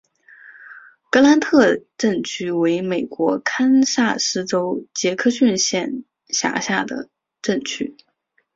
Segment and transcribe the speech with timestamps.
[1.11, 7.07] 格兰特镇区为美国堪萨斯州杰克逊县辖下的
[7.43, 7.95] 镇区。